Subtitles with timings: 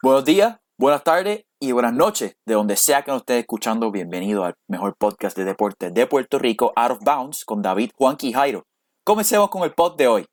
[0.00, 3.90] Buenos días, buenas tardes y buenas noches, de donde sea que nos esté escuchando.
[3.90, 8.32] Bienvenido al mejor podcast de deportes de Puerto Rico, Out of Bounds, con David Juanqui
[8.32, 8.62] Jairo.
[9.04, 10.26] Comencemos con el pod de hoy.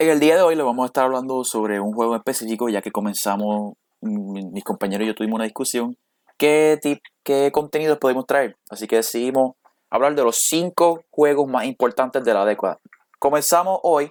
[0.00, 2.80] En el día de hoy le vamos a estar hablando sobre un juego específico, ya
[2.80, 5.94] que comenzamos, mm, mis compañeros y yo tuvimos una discusión,
[6.38, 8.56] qué, tip, qué contenidos podemos traer.
[8.70, 9.56] Así que decidimos
[9.90, 12.78] hablar de los cinco juegos más importantes de la década.
[13.18, 14.10] Comenzamos hoy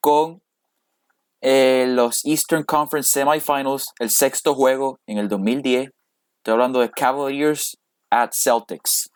[0.00, 0.40] con
[1.40, 5.90] eh, los Eastern Conference Semifinals, el sexto juego en el 2010.
[6.36, 7.76] Estoy hablando de Cavaliers
[8.10, 9.10] at Celtics.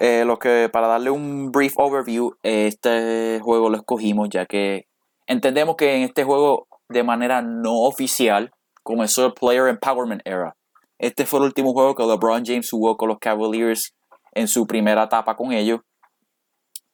[0.00, 4.88] Eh, que para darle un brief overview, este juego lo escogimos ya que
[5.28, 8.50] entendemos que en este juego de manera no oficial
[8.82, 10.56] comenzó el Player Empowerment Era.
[10.98, 13.94] Este fue el último juego que LeBron James jugó con los Cavaliers
[14.32, 15.80] en su primera etapa con ellos.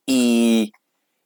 [0.04, 0.72] Y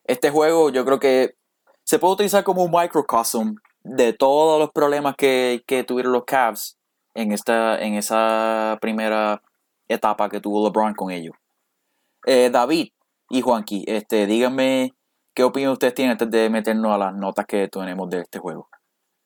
[0.04, 1.34] este juego yo creo que
[1.82, 6.78] se puede utilizar como un microcosm de todos los problemas que, que tuvieron los Cavs
[7.14, 9.42] en, esta, en esa primera
[9.88, 11.34] etapa que tuvo LeBron con ellos.
[12.26, 12.88] Eh, David
[13.30, 14.94] y Juanqui, este, díganme
[15.39, 18.69] qué opinión ustedes tienen antes de meternos a las notas que tenemos de este juego.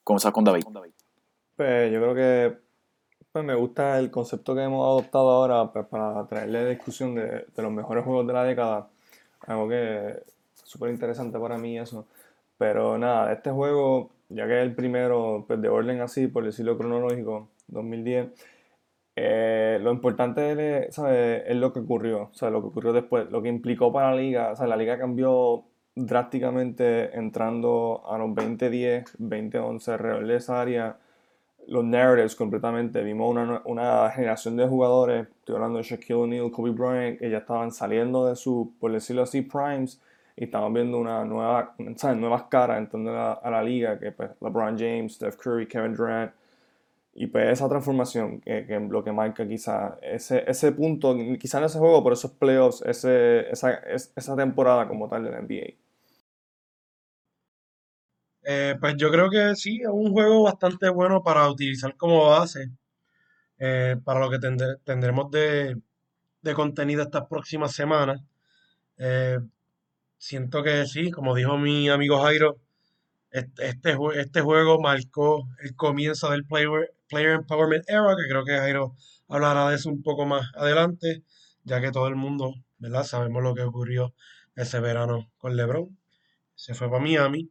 [0.05, 0.65] Comenzar con David.
[1.57, 2.59] Pues yo creo que
[3.33, 7.63] pues, me gusta el concepto que hemos adoptado ahora pues, para traerle discusión de, de,
[7.63, 8.91] los mejores juegos de la década.
[9.47, 10.23] Algo que es
[10.65, 12.07] súper interesante para mí eso.
[12.59, 16.77] Pero nada, este juego, ya que es el primero pues, de orden así, por decirlo
[16.77, 18.29] cronológico, 2010,
[19.17, 23.41] eh, lo importante es, es lo que ocurrió, o sea, lo que ocurrió después, lo
[23.41, 29.17] que implicó para la liga, o sea, la liga cambió drásticamente entrando a los 2010,
[29.19, 30.97] 2011 alrededor de esa área,
[31.69, 36.71] los narratives completamente, vimos una, una generación de jugadores, estoy hablando de Shaquille O'Neal, Kobe
[36.71, 40.01] Bryant, que ya estaban saliendo de su, por decirlo así, primes,
[40.37, 42.17] y estaban viendo una nueva, ¿sabes?
[42.17, 46.33] nuevas caras entrando a a la liga, que pues LeBron James, Steph Curry, Kevin Durant,
[47.15, 51.65] y pues esa transformación que, que lo que marca quizá ese, ese punto, quizá en
[51.65, 53.73] ese juego, por esos playoffs, esa,
[54.17, 55.75] esa temporada como tal de la NBA.
[58.45, 62.71] Eh, pues yo creo que sí, es un juego bastante bueno para utilizar como base
[63.59, 64.39] eh, para lo que
[64.85, 65.81] tendremos de,
[66.43, 68.21] de, contenido estas próximas semanas.
[68.99, 69.39] Eh,
[70.19, 72.59] siento que sí, como dijo mi amigo Jairo,
[73.33, 73.71] este,
[74.21, 78.95] este, juego marcó el comienzo del player, player Empowerment Era, que creo que Jairo
[79.27, 81.25] hablará de eso un poco más adelante,
[81.65, 83.05] ya que todo el mundo, ¿verdad?
[83.05, 84.15] Sabemos lo que ocurrió
[84.55, 85.99] ese verano con LeBron.
[86.55, 87.51] Se fue para Miami.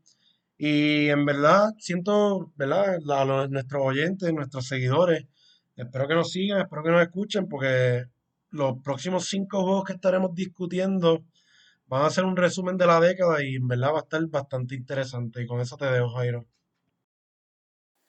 [0.57, 2.97] Y en verdad siento, ¿verdad?
[3.09, 5.25] A nuestros oyentes, nuestros seguidores,
[5.75, 8.05] espero que nos sigan, espero que nos escuchen, porque
[8.51, 11.23] los próximos cinco juegos que estaremos discutiendo
[11.91, 14.75] van a hacer un resumen de la década y en verdad va a estar bastante
[14.75, 15.41] interesante.
[15.41, 16.45] Y con eso te dejo, Jairo.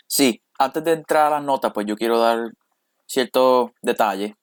[0.06, 2.52] Sí, antes de entrar a las notas, pues yo quiero dar
[3.06, 4.34] ciertos detalles.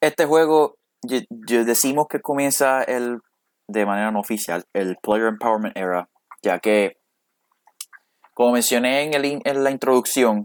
[0.00, 3.18] Este juego, decimos que comienza el,
[3.66, 6.08] de manera no oficial, el Player Empowerment Era,
[6.40, 6.98] ya que,
[8.32, 10.44] como mencioné en, el, en la introducción,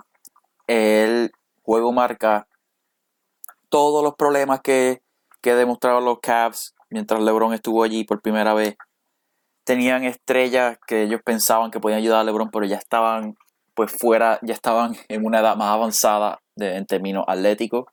[0.66, 1.32] el
[1.62, 2.48] juego marca
[3.70, 5.04] todos los problemas que,
[5.42, 8.76] que demostraron los Cavs mientras LeBron estuvo allí por primera vez.
[9.64, 13.36] Tenían estrellas que ellos pensaban que podían ayudar a LeBron, pero ya estaban
[13.78, 17.86] pues fuera, ya estaban en una edad más avanzada de, en términos atléticos.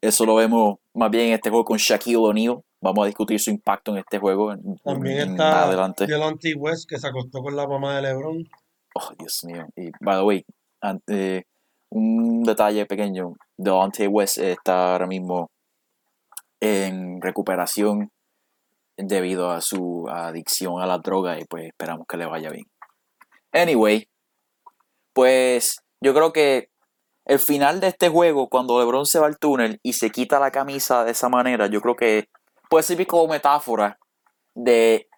[0.00, 2.62] Eso lo vemos más bien en este juego con Shaquille O'Neal.
[2.80, 4.54] Vamos a discutir su impacto en este juego.
[4.82, 6.06] También está adelante.
[6.06, 8.48] Delonte West, que se acostó con la mamá de LeBron.
[8.94, 9.66] Oh, Dios mío.
[9.76, 10.44] Y, by the way,
[10.80, 11.46] ante,
[11.90, 13.34] un detalle pequeño.
[13.56, 15.50] Delonte West está ahora mismo
[16.60, 18.10] en recuperación
[19.06, 22.66] debido a su adicción a la droga y pues esperamos que le vaya bien.
[23.52, 24.08] Anyway,
[25.12, 26.68] pues yo creo que
[27.24, 30.50] el final de este juego, cuando LeBron se va al túnel y se quita la
[30.50, 32.28] camisa de esa manera, yo creo que
[32.68, 33.98] puede servir como metáfora
[34.54, 35.08] de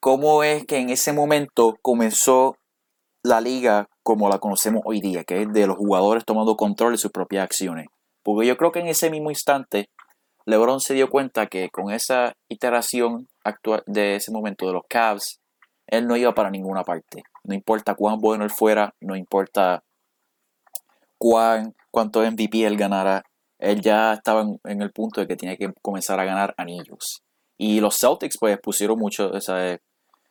[0.00, 2.56] cómo es que en ese momento comenzó
[3.22, 6.98] la liga como la conocemos hoy día, que es de los jugadores tomando control de
[6.98, 7.86] sus propias acciones.
[8.22, 9.90] Porque yo creo que en ese mismo instante,
[10.48, 15.40] LeBron se dio cuenta que con esa iteración actual de ese momento de los Cavs,
[15.86, 17.22] él no iba para ninguna parte.
[17.44, 19.84] No importa cuán bueno él fuera, no importa
[21.18, 23.24] cuán, cuánto MVP él ganara,
[23.58, 27.22] él ya estaba en, el punto de que tenía que comenzar a ganar anillos.
[27.58, 29.76] Y los Celtics pues pusieron mucho, o sea,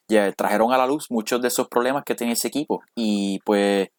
[0.08, 2.81] ya trajeron a la luz muchos de esos problemas que tenía ese equipo.
[2.96, 3.90] Y pues,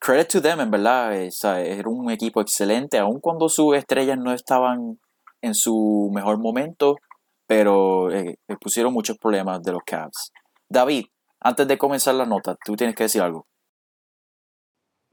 [0.00, 4.32] credit to them, en verdad, sea, era un equipo excelente, aun cuando sus estrellas no
[4.32, 4.98] estaban
[5.44, 6.96] en su mejor momento,
[7.46, 10.32] pero eh, pusieron muchos problemas de los Cavs.
[10.68, 11.06] David,
[11.40, 13.46] antes de comenzar la nota, tú tienes que decir algo.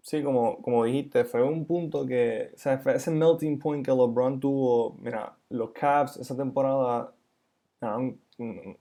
[0.01, 3.91] Sí, como, como dijiste, fue un punto que, o sea, fue ese melting point que
[3.91, 4.95] LeBron tuvo.
[4.99, 7.13] Mira, los Cavs esa temporada,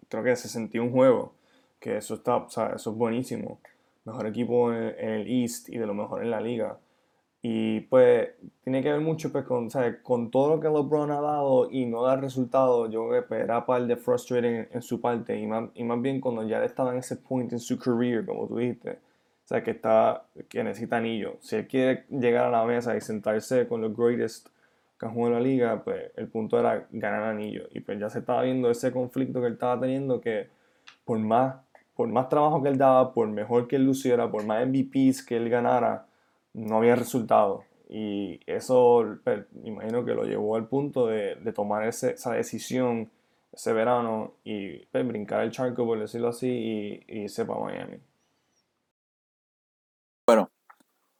[0.08, 1.35] creo que se sentía un juego,
[1.79, 3.61] que eso está, o sea, eso es buenísimo.
[4.05, 6.79] Mejor equipo en, el East y de lo mejor en la liga.
[7.43, 8.31] Y pues
[8.63, 9.71] tiene que ver mucho pues, con,
[10.03, 13.43] con todo lo que LeBron ha dado y no dar resultados, yo creo que pues,
[13.43, 16.93] era par de frustrating en, su parte y más, y más bien cuando ya estaba
[16.93, 20.99] en ese point en su career, como tú dijiste, o sea, que, está, que necesita
[20.99, 21.39] anillo.
[21.41, 24.49] Si él quiere llegar a la mesa y sentarse con los greatest
[24.99, 27.69] que han jugado en la liga, pues el punto era ganar anillo.
[27.73, 30.49] Y pues ya se estaba viendo ese conflicto que él estaba teniendo que
[31.05, 31.57] por más,
[31.97, 35.37] por más trabajo que él daba, por mejor que él luciera, por más MVPs que
[35.37, 36.07] él ganara,
[36.55, 37.64] no había resultado.
[37.88, 43.11] Y eso, pues, imagino que lo llevó al punto de, tomar esa decisión
[43.52, 47.99] ese verano y pues, brincar el charco, por decirlo así, y, y irse para Miami.
[50.26, 50.50] Bueno,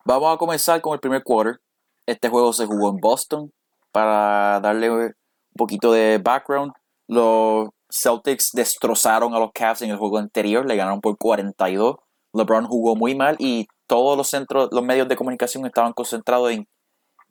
[0.05, 1.61] vamos a comenzar con el primer quarter.
[2.07, 3.53] Este juego se jugó en Boston.
[3.93, 5.15] Para darle un
[5.57, 6.73] poquito de background,
[7.09, 11.97] los Celtics destrozaron a los Cavs en el juego anterior, le ganaron por 42.
[12.33, 16.69] LeBron jugó muy mal y todos los centros, los medios de comunicación estaban concentrados en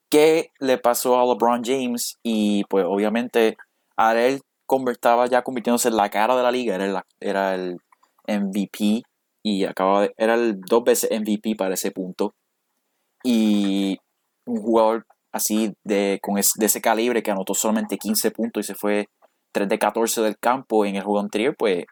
[0.10, 3.56] qué le pasó a LeBron James y pues obviamente
[3.96, 4.42] a él
[4.92, 7.78] estaba ya convirtiéndose en la cara de la liga, era el, era el
[8.28, 9.04] MVP
[9.42, 12.34] y acababa de, era el dos veces MVP para ese punto.
[13.24, 13.98] Y
[14.46, 18.76] un jugador así de, con de ese calibre que anotó solamente 15 puntos y se
[18.76, 19.08] fue
[19.54, 21.86] 3 de 14 del campo en el juego anterior, pues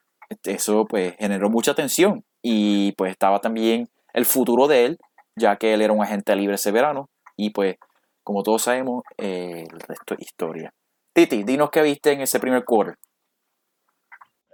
[0.43, 2.25] eso pues generó mucha tensión.
[2.43, 3.87] Y pues estaba también
[4.17, 4.97] el futuro de él,
[5.35, 7.07] ya que él era un agente libre ese verano.
[7.35, 7.75] Y pues,
[8.23, 10.73] como todos sabemos, eh, el resto es historia.
[11.13, 12.95] Titi, dinos qué viste en ese primer quarter.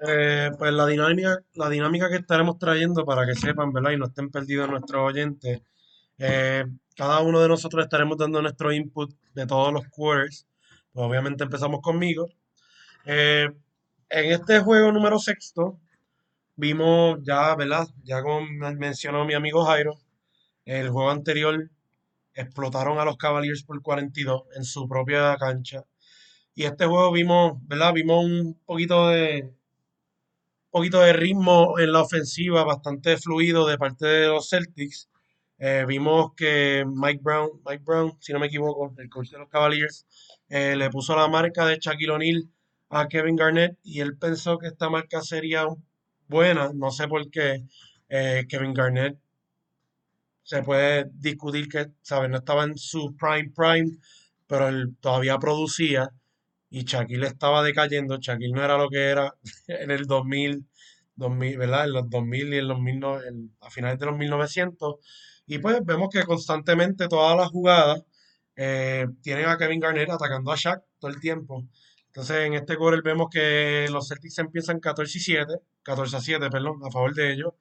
[0.05, 3.91] Eh, pues la dinámica, la dinámica que estaremos trayendo para que sepan, ¿verdad?
[3.91, 5.61] Y no estén perdidos nuestros oyentes.
[6.17, 6.65] Eh,
[6.97, 10.45] cada uno de nosotros estaremos dando nuestro input de todos los quarters.
[10.91, 12.27] Pues obviamente empezamos conmigo.
[13.05, 13.55] en
[14.09, 15.79] este juego número sexto,
[16.55, 17.87] Vimos ya, ¿verdad?
[18.03, 18.41] Ya como
[18.77, 19.99] mencionó mi amigo Jairo,
[20.65, 21.69] el juego anterior
[22.35, 25.83] explotaron a los Cavaliers por 42 en su propia cancha.
[26.55, 27.93] Y este juego vimos, ¿verdad?
[27.93, 29.51] Vimos un poquito de
[30.69, 35.09] poquito de ritmo en la ofensiva, bastante fluido de parte de los Celtics.
[35.59, 39.49] Eh, vimos que Mike Brown, Mike Brown, si no me equivoco, el coach de los
[39.49, 40.05] Cavaliers,
[40.49, 42.49] eh, le puso la marca de Shaquille O'Neal
[42.89, 45.83] a Kevin Garnett y él pensó que esta marca sería un
[46.27, 46.71] buena.
[46.73, 47.63] No sé por qué
[48.09, 49.17] eh, Kevin Garnett
[50.43, 52.29] se puede discutir que, ¿sabes?
[52.29, 53.97] No estaba en su prime prime,
[54.47, 56.09] pero él todavía producía
[56.69, 58.17] y Shaquille estaba decayendo.
[58.17, 59.33] Shaquille no era lo que era
[59.67, 60.65] en el 2000,
[61.15, 61.85] 2000 ¿verdad?
[61.85, 62.79] En los 2000 y en los
[63.61, 64.95] a finales de los 1900.
[65.47, 68.03] Y pues vemos que constantemente todas las jugadas
[68.55, 71.63] eh, tienen a Kevin Garnett atacando a Shaq todo el tiempo.
[72.13, 76.49] Entonces, en este quarter vemos que los Celtics empiezan 14 y 7, 14 a 7,
[76.51, 77.53] perdón, a favor de ellos.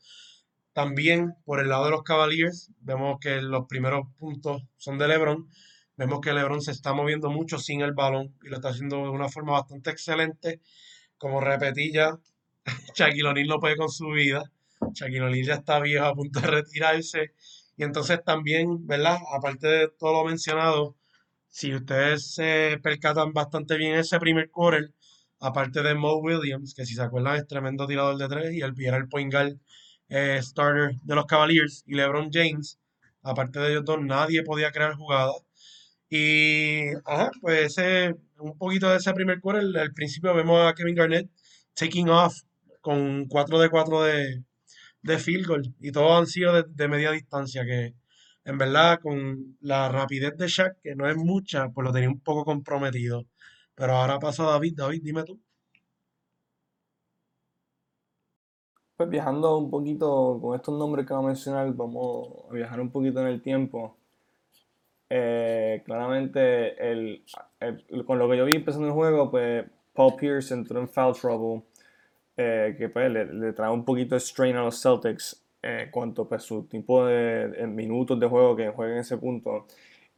[0.74, 5.48] También por el lado de los Cavaliers, vemos que los primeros puntos son de LeBron.
[5.96, 9.08] Vemos que LeBron se está moviendo mucho sin el balón y lo está haciendo de
[9.08, 10.60] una forma bastante excelente.
[11.16, 12.18] Como repetí ya,
[12.94, 14.52] Shaquille O'Neal no puede con su vida.
[14.92, 17.32] Shaquille O'Neal ya está viejo a punto de retirarse.
[17.78, 19.16] Y entonces también, ¿verdad?
[19.34, 20.94] Aparte de todo lo mencionado,
[21.52, 24.90] si ustedes se percatan bastante bien ese primer quarter,
[25.38, 28.72] aparte de Mo Williams, que si se acuerdan es tremendo tirador de tres, y él
[28.78, 29.58] era el point guard
[30.08, 32.78] eh, starter de los Cavaliers, y LeBron James,
[33.22, 35.36] aparte de ellos dos, nadie podía crear jugadas.
[36.08, 40.94] Y, ajá, pues ese, un poquito de ese primer quarter, al principio vemos a Kevin
[40.94, 41.30] Garnett
[41.74, 42.34] taking off
[42.80, 44.42] con 4 de 4 de,
[45.02, 47.94] de field goal, y todos han sido de, de media distancia, que
[48.44, 52.20] en verdad, con la rapidez de Shaq, que no es mucha, pues lo tenía un
[52.20, 53.26] poco comprometido.
[53.74, 54.74] Pero ahora pasa David.
[54.76, 55.40] David, dime tú.
[58.96, 62.90] Pues viajando un poquito con estos nombres que voy a mencionar, vamos a viajar un
[62.90, 63.98] poquito en el tiempo.
[65.10, 67.24] Eh, claramente, el,
[68.06, 71.64] con lo que yo vi empezando el juego, pues Paul Pierce entró en foul trouble,
[72.36, 76.28] eh, que pues le, le trae un poquito de strain a los Celtics eh, cuanto
[76.28, 79.66] pues, su tiempo de, minutos de juego que juega en ese punto.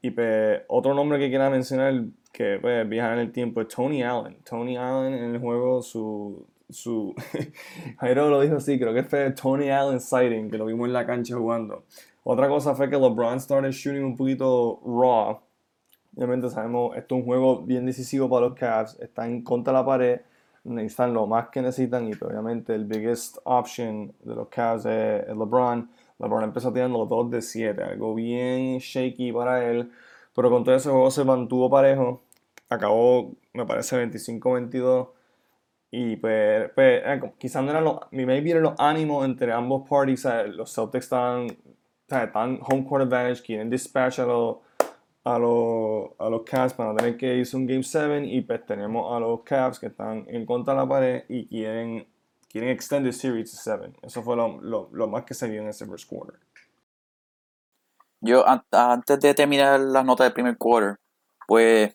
[0.00, 4.38] Y pues, otro nombre que quiera mencionar que pues, en el tiempo es Tony Allen.
[4.42, 6.46] Tony Allen en el juego, su.
[6.70, 7.14] su
[7.98, 11.06] Jairo lo dijo así, creo que fue Tony Allen sighting, que lo vimos en la
[11.06, 11.84] cancha jugando.
[12.22, 15.40] Otra cosa fue que LeBron started shooting un poquito raw.
[16.16, 18.98] Obviamente sabemos, esto es un juego bien decisivo para los Cavs.
[19.00, 20.20] Están contra la pared
[20.64, 25.26] necesitan lo más que necesitan y pues, obviamente el biggest option de los Cavs es,
[25.28, 25.88] LeBron.
[26.18, 29.90] LeBron empezó tirando los 2 de 7, algo bien shaky para él,
[30.34, 32.22] pero con todo ese juego se mantuvo parejo,
[32.68, 35.08] acabó me parece 25-22
[35.90, 40.26] y pues, pues eh, quizás no eran los, maybe eran los ánimos entre ambos parties,
[40.56, 41.46] los Celtics están,
[42.08, 44.56] están home court advantage, quieren dispatch a los
[45.24, 49.14] a, los, a los Cavs para tener que irse un Game 7 y pues tenemos
[49.14, 52.06] a los Cavs que están en contra de la pared y quieren,
[52.50, 53.94] quieren extend the series to 7.
[54.02, 56.38] Eso fue lo, lo, más que se vio en ese first quarter.
[58.20, 60.98] Yo, antes de terminar las notas del primer quarter,
[61.46, 61.94] pues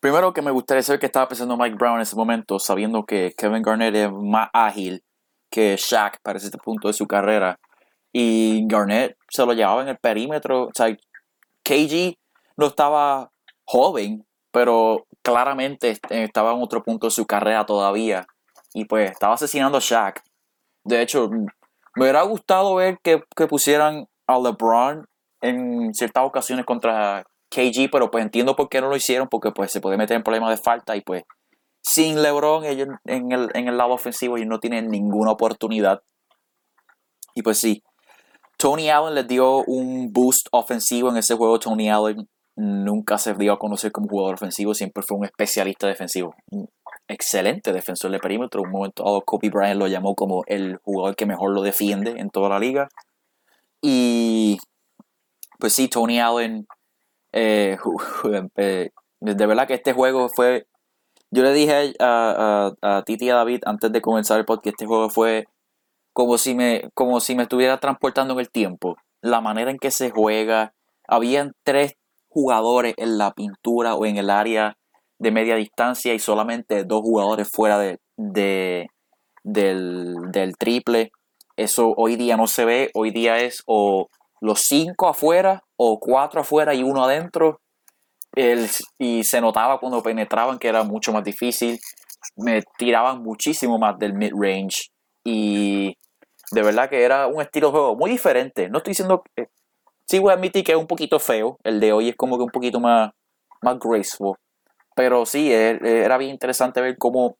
[0.00, 3.34] primero que me gustaría saber qué estaba pensando Mike Brown en ese momento, sabiendo que
[3.36, 5.02] Kevin Garnett es más ágil
[5.50, 7.58] que Shaq para ese punto de su carrera.
[8.12, 10.64] Y Garnett se lo llevaba en el perímetro.
[10.64, 10.96] O sea,
[11.66, 12.16] KG
[12.56, 13.32] no estaba
[13.64, 18.26] joven, pero claramente estaba en otro punto de su carrera todavía.
[18.72, 20.22] Y pues estaba asesinando a Shaq.
[20.84, 23.18] De hecho, me hubiera gustado ver que,
[23.48, 25.06] pusieran a LeBron
[25.40, 29.72] en ciertas ocasiones contra KG, pero pues entiendo por qué no lo hicieron, porque pues
[29.72, 31.24] se puede meter en problemas de falta y pues
[31.82, 36.02] sin LeBron ellos en el, en el lado ofensivo ellos no tienen ninguna oportunidad.
[37.34, 37.82] Y pues sí,
[38.56, 41.58] Tony Allen les dio un boost ofensivo en ese juego.
[41.58, 46.34] Tony Allen nunca se dio a conocer como jugador ofensivo, siempre fue un especialista defensivo.
[47.06, 48.62] Excelente defensor de perímetro.
[48.62, 52.30] Un momento dado, Kobe Bryant lo llamó como el jugador que mejor lo defiende en
[52.30, 52.88] toda la liga.
[53.82, 54.58] Y
[55.58, 56.66] pues sí, Tony Allen,
[57.32, 57.76] eh,
[58.56, 60.66] eh, de verdad que este juego fue.
[61.30, 64.68] Yo le dije a, a, a Titi y a David antes de comenzar el podcast
[64.68, 65.46] este juego fue
[66.16, 68.96] como si me, como si me estuviera transportando en el tiempo.
[69.20, 70.72] La manera en que se juega.
[71.06, 71.92] Habían tres
[72.30, 74.78] jugadores en la pintura o en el área
[75.18, 78.88] de media distancia y solamente dos jugadores fuera de,
[79.44, 81.10] del, triple.
[81.54, 82.90] Eso hoy día no se ve.
[82.94, 84.08] Hoy día es o
[84.40, 87.60] los cinco afuera o cuatro afuera y uno adentro.
[88.98, 91.78] y se notaba cuando penetraban que era mucho más difícil.
[92.36, 94.88] Me tiraban muchísimo más del mid-range.
[95.22, 95.94] Y
[96.52, 98.68] de verdad que era un estilo de juego muy diferente.
[98.68, 99.48] No estoy diciendo que.
[100.04, 101.58] Sí, voy a admitir que es un poquito feo.
[101.64, 103.10] El de hoy es como que un poquito más,
[103.60, 104.36] más graceful.
[104.94, 107.36] Pero sí, e, era bien interesante ver cómo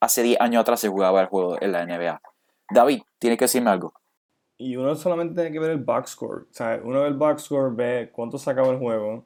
[0.00, 2.20] hace 10 años atrás se jugaba el juego en la NBA.
[2.70, 3.94] David, tiene que decirme algo.
[4.58, 6.42] Y uno solamente tiene que ver el box score.
[6.50, 9.24] O sea, uno ve el box score, ve cuánto sacaba el juego.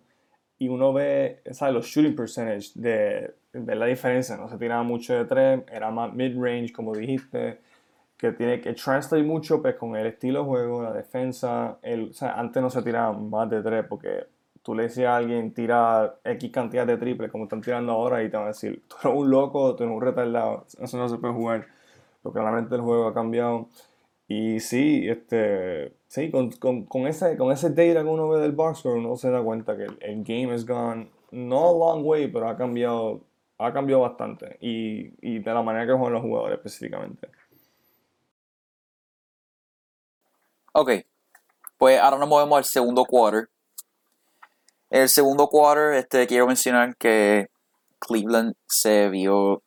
[0.59, 1.75] Y uno ve, ¿sabes?
[1.75, 4.37] Los shooting percentage de, de la diferencia.
[4.37, 7.61] No se tiraba mucho de tres, era más mid-range, como dijiste
[8.19, 11.79] que tiene que translate mucho pues, con el estilo de juego, la defensa.
[11.83, 14.27] El, o sea, antes no se tiraba más de tres porque
[14.63, 18.29] tú le decías a alguien tira X cantidad de triples como están tirando ahora y
[18.29, 21.17] te van a decir, tú eres un loco, tú eres un retardado, eso no se
[21.19, 21.67] puede jugar.
[22.23, 23.69] Porque realmente el juego ha cambiado.
[24.27, 28.53] Y sí, este, sí con, con, con, ese, con ese data que uno ve del
[28.53, 32.49] box uno se da cuenta que el, game has gone, no a long way, pero
[32.49, 33.23] ha cambiado,
[33.59, 34.59] ha cambiado bastante.
[34.61, 37.29] Y, y de la manera que juegan los jugadores específicamente.
[40.81, 40.93] Ok,
[41.77, 43.49] pues ahora nos movemos al segundo quarter.
[44.91, 47.49] El segundo quarter, este, quiero mencionar que
[47.99, 49.65] Cleveland se vio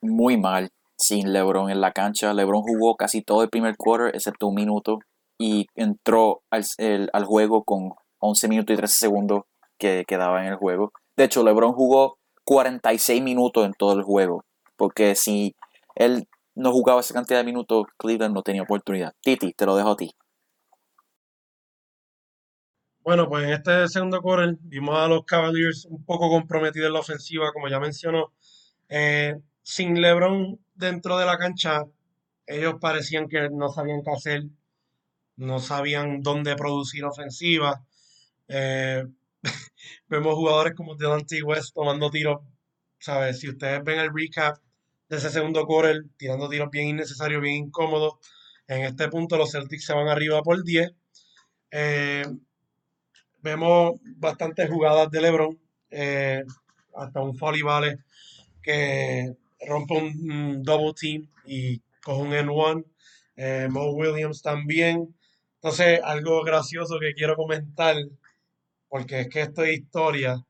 [0.00, 2.32] muy mal sin LeBron en la cancha.
[2.32, 5.00] LeBron jugó casi todo el primer quarter, excepto un minuto,
[5.38, 6.64] y entró al,
[7.12, 9.42] al juego con 11 minutos y 13 segundos
[9.76, 10.92] que quedaba en el juego.
[11.16, 14.44] De hecho, LeBron jugó 46 minutos en todo el juego,
[14.76, 15.56] porque si
[15.96, 19.14] él no jugaba esa cantidad de minutos, Cleveland no tenía oportunidad.
[19.20, 20.14] Titi, te lo dejo a ti.
[23.04, 27.00] Bueno, pues en este segundo quarter vimos a los Cavaliers un poco comprometidos en la
[27.00, 28.32] ofensiva, como ya mencionó.
[28.88, 31.84] Eh, sin LeBron dentro de la cancha,
[32.46, 34.44] ellos parecían que no sabían qué hacer,
[35.36, 37.84] no sabían dónde producir ofensiva.
[38.48, 39.04] Eh,
[40.08, 42.40] vemos jugadores como Delante West tomando tiros,
[42.98, 43.38] ¿sabes?
[43.38, 44.56] Si ustedes ven el recap
[45.10, 48.14] de ese segundo quarter, tirando tiros bien innecesarios, bien incómodos,
[48.66, 50.90] en este punto los Celtics se van arriba por 10.
[51.70, 52.24] Eh,
[53.44, 55.58] vemos bastantes jugadas de LeBron,
[55.90, 56.42] eh,
[56.96, 57.98] hasta un Folly Vale
[58.62, 59.36] que
[59.68, 62.84] rompe un, double team y coge un N1.
[63.36, 65.14] eh, Mo Williams también.
[65.56, 67.96] Entonces, algo gracioso que quiero comentar,
[68.88, 70.42] porque es que esto es historia.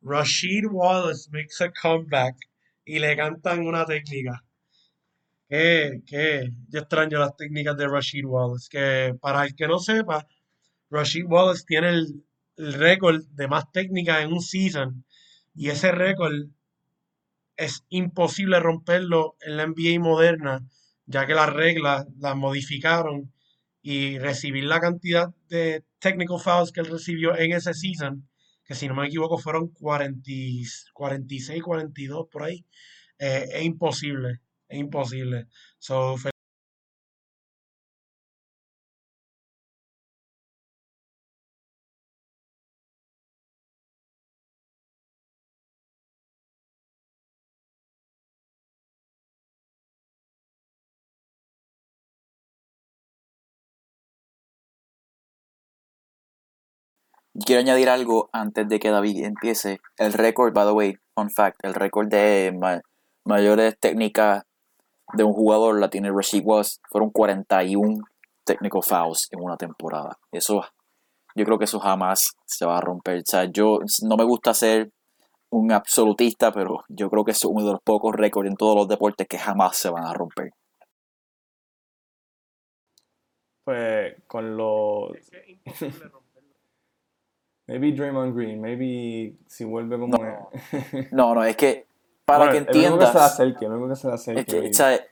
[0.00, 2.36] Rashid Wallace makes a comeback
[2.84, 4.42] y le cantan una técnica.
[5.48, 8.68] Que, que yo extraño las técnicas de Rashid Wallace.
[8.70, 10.26] Que para el que no sepa,
[10.90, 12.24] Rashid Wallace tiene el,
[12.58, 15.04] el récord de más técnicas en un season.
[15.54, 16.34] Y ese récord
[17.56, 20.60] es imposible romperlo en la NBA moderna,
[21.06, 23.32] ya que las reglas las modificaron
[23.82, 28.28] y recibir la cantidad de technical fouls que él recibió en ese season,
[28.64, 30.30] que si no me equivoco fueron 40,
[30.92, 32.64] 46, 42 por ahí,
[33.18, 35.46] eh, es imposible, es imposible.
[35.78, 36.16] So,
[57.44, 59.78] Quiero añadir algo antes de que David empiece.
[59.96, 62.80] El récord, by the way, fun fact, el récord de ma-
[63.24, 64.44] mayores técnicas
[65.14, 66.78] de un jugador la tiene Rashid Wallace.
[66.90, 68.04] Fueron 41
[68.44, 70.18] technical fouls en una temporada.
[70.32, 70.62] Eso,
[71.34, 73.18] yo creo que eso jamás se va a romper.
[73.18, 74.90] O sea, yo no me gusta ser
[75.50, 78.88] un absolutista, pero yo creo que es uno de los pocos récords en todos los
[78.88, 80.50] deportes que jamás se van a romper.
[83.64, 85.10] Pues con los.
[87.68, 90.16] Maybe Draymond Green, maybe si vuelve como.
[90.16, 90.50] No.
[91.12, 91.86] No, no, es que
[92.24, 93.16] para Bueno, que único que se entiendas.
[93.16, 94.40] acerque, que se la acerque.
[94.40, 95.06] Es que, o sea,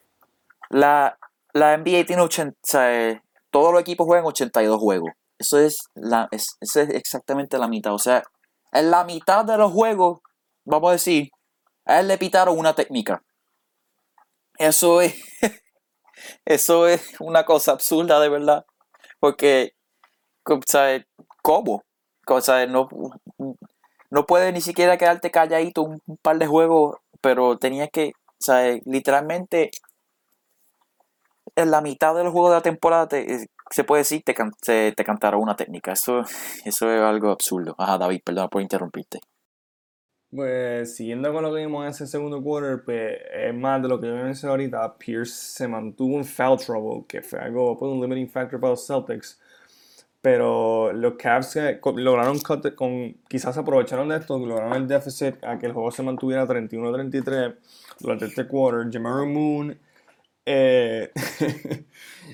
[0.71, 1.19] la,
[1.53, 5.11] la NBA tiene 80, o sea, todos los equipos juegan 82 juegos.
[5.39, 7.93] Eso es, la, es, eso es exactamente la mitad.
[7.93, 8.23] O sea,
[8.73, 10.21] en la mitad de los juegos,
[10.65, 11.29] vamos a decir,
[11.85, 13.23] a él le pitaron una técnica.
[14.59, 15.15] Eso es,
[16.47, 18.65] eso es una cosa absurda de verdad.
[19.21, 19.73] Porque,
[20.45, 21.05] o sea,
[21.43, 21.86] ¿cómo?
[22.35, 22.89] O sea, no,
[24.11, 28.79] no puedes ni siquiera quedarte calladito un, par de juegos, pero tenías que, o sea,
[28.85, 29.71] literalmente
[31.55, 34.93] en la mitad de los juegos de la temporada te- eh, se puede decir te,
[34.93, 35.93] te cantaron una técnica.
[35.93, 36.21] Eso,
[36.65, 37.75] eso es algo absurdo.
[37.79, 39.21] Ajá, David, perdón por interrumpirte.
[40.31, 44.01] Pues siguiendo con lo que vimos en ese segundo quarter, pues es más de lo
[44.01, 44.99] que yo mencioné ahorita.
[44.99, 49.41] Pierce se mantuvo en foul trouble, que fue algo, un limiting factor para los Celtics.
[50.27, 51.57] Pero los Cavs
[51.95, 56.03] lograron, cut- con, quizás aprovecharon de esto, lograron el déficit a que el juego se
[56.03, 57.55] mantuviera 31-33
[58.01, 58.91] durante este quarter.
[58.93, 59.79] Jamaro Moon
[60.45, 61.13] eh,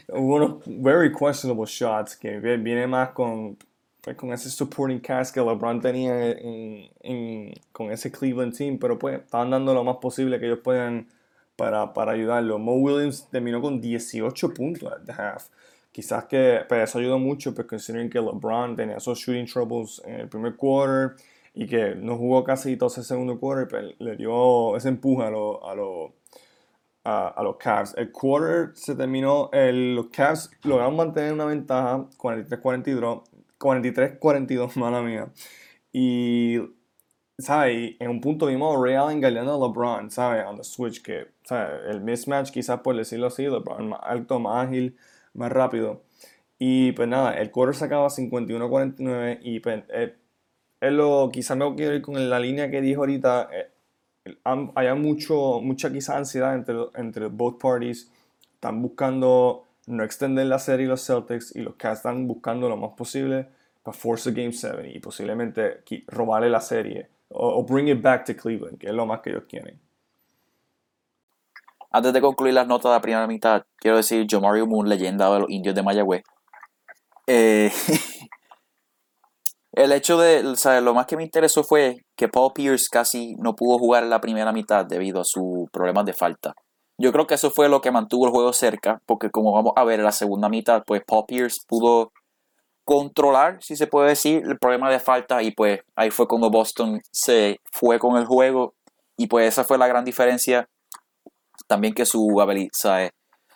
[0.08, 3.58] unos very questionable shots que vi- viene más con,
[4.00, 8.98] pues, con ese supporting cast que LeBron tenía en- en- con ese Cleveland team, pero
[8.98, 11.08] pues estaban dando lo más posible que ellos puedan
[11.56, 12.58] para, para ayudarlo.
[12.58, 15.48] Mo Williams terminó con 18 puntos at the half.
[15.92, 20.20] Quizás que pues, eso ayudó mucho, pues considering que LeBron tenía esos shooting troubles en
[20.22, 21.16] el primer quarter
[21.54, 25.30] y que no jugó casi todo ese segundo quarter, pues le dio ese empuje a
[25.30, 26.12] los a los
[27.04, 27.94] a, a los Cavs.
[27.96, 33.22] El quarter se terminó, el- los Cavs lograron mantener una ventaja 43-42,
[33.58, 35.30] 43-42, mala mía.
[35.92, 36.58] Y,
[37.38, 37.96] ¿sabes?
[38.00, 40.44] En un punto vimos a Ray Allen galeando a LeBron, ¿sabes?
[40.46, 41.82] On the switch, que, ¿sabes?
[41.90, 44.96] El mismatch, quizás por decirlo así, LeBron más alto, más ágil,
[45.34, 46.02] más rápido.
[46.58, 50.14] Y pues nada, el quarter se acaba 51-49 y pues, eh,
[50.80, 53.70] es lo, quizás me quiero ir con la línea que dijo ahorita, eh,
[54.74, 58.10] haya mucho, mucha quizá ansiedad entre, entre both parties.
[58.54, 62.92] Están buscando no extender la serie los Celtics y los Cavs están buscando lo más
[62.92, 63.48] posible
[63.82, 68.24] para force a Game 7 y posiblemente robarle la serie o, o bring it back
[68.24, 69.78] to Cleveland, que es lo más que ellos quieren.
[71.92, 75.40] Antes de concluir las notas de la primera mitad, quiero decir Jomario Moon, leyenda de
[75.40, 76.22] los indios de Mayagüez.
[77.26, 77.70] Eh,
[79.72, 83.54] el hecho de, o lo más que me interesó fue que Paul Pierce casi no
[83.54, 86.54] pudo jugar en la primera mitad debido a sus problemas de falta.
[86.98, 89.84] Yo creo que eso fue lo que mantuvo el juego cerca, porque como vamos a
[89.84, 92.12] ver en la segunda mitad, pues Paul Pierce pudo
[92.84, 97.00] controlar, si se puede decir, el problema de falta y pues ahí fue cuando Boston
[97.10, 98.74] se fue con el juego
[99.16, 100.68] y pues esa fue la gran diferencia.
[101.72, 102.38] También que su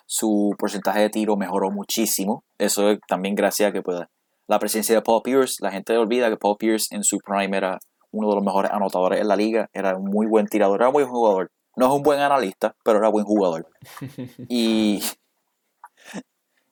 [0.07, 2.43] su porcentaje de tiro mejoró muchísimo.
[2.57, 3.99] Eso es también gracias a que pues,
[4.47, 5.57] la presencia de Paul Pierce.
[5.59, 7.77] La gente olvida que Paul Pierce en su prime era
[8.09, 9.69] uno de los mejores anotadores en la liga.
[9.71, 11.51] Era un muy buen tirador, era un buen jugador.
[11.75, 13.67] No es un buen analista, pero era buen jugador.
[14.49, 15.03] Y,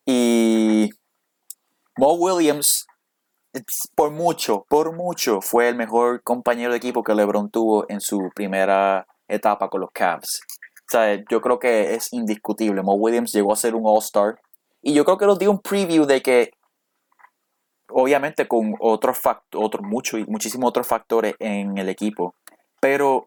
[0.04, 0.90] y
[1.96, 2.88] Mo Williams,
[3.94, 8.32] por mucho, por mucho, fue el mejor compañero de equipo que LeBron tuvo en su
[8.34, 10.42] primera etapa con los Cavs.
[10.94, 12.82] O yo creo que es indiscutible.
[12.84, 14.40] Mo Williams llegó a ser un All-Star
[14.82, 16.52] Y yo creo que nos dio un preview de que,
[17.90, 19.20] obviamente con otros
[19.54, 22.36] otros, muchos y muchísimos otros factores en el equipo,
[22.80, 23.26] pero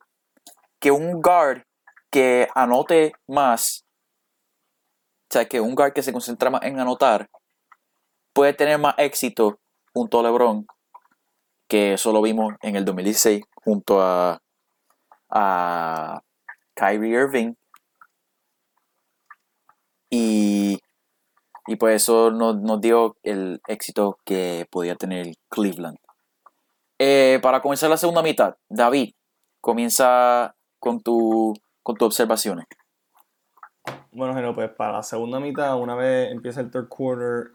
[0.78, 1.62] que un guard
[2.10, 3.84] que anote más,
[5.30, 7.28] o sea, que un guard que se concentra más en anotar,
[8.32, 9.58] puede tener más éxito
[9.92, 10.66] junto a LeBron,
[11.66, 14.40] que eso lo vimos en el 2016 junto a,
[15.28, 16.22] a
[16.78, 17.54] Kyrie Irving.
[20.10, 20.78] Y,
[21.66, 25.98] y pues eso nos, dio el éxito que podía tener Cleveland.
[26.98, 29.12] Eh, para comenzar la segunda mitad, David,
[29.60, 32.66] comienza con, tu, con tus observaciones.
[34.12, 37.52] Bueno, Geno, pues para la segunda mitad, una vez empieza el third quarter,